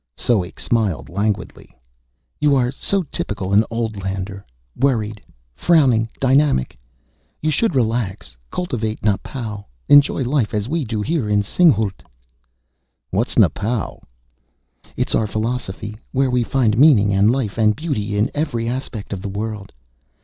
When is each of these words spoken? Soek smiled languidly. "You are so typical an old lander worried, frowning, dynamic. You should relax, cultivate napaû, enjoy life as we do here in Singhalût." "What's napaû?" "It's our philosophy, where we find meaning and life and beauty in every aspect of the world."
Soek 0.17 0.59
smiled 0.59 1.09
languidly. 1.09 1.77
"You 2.39 2.55
are 2.55 2.71
so 2.71 3.03
typical 3.11 3.53
an 3.53 3.63
old 3.69 4.01
lander 4.01 4.43
worried, 4.75 5.21
frowning, 5.53 6.09
dynamic. 6.19 6.75
You 7.39 7.51
should 7.51 7.75
relax, 7.75 8.35
cultivate 8.49 8.99
napaû, 9.01 9.63
enjoy 9.89 10.23
life 10.23 10.55
as 10.55 10.67
we 10.67 10.85
do 10.85 11.03
here 11.03 11.29
in 11.29 11.43
Singhalût." 11.43 12.01
"What's 13.11 13.35
napaû?" 13.35 14.01
"It's 14.97 15.13
our 15.13 15.27
philosophy, 15.27 15.97
where 16.13 16.31
we 16.31 16.41
find 16.41 16.79
meaning 16.79 17.13
and 17.13 17.29
life 17.29 17.59
and 17.59 17.75
beauty 17.75 18.17
in 18.17 18.31
every 18.33 18.67
aspect 18.67 19.13
of 19.13 19.21
the 19.21 19.29
world." 19.29 19.71